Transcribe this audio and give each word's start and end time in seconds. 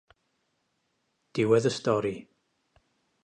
Diwedd 1.39 1.69
y 1.71 1.73
stori. 1.77 2.15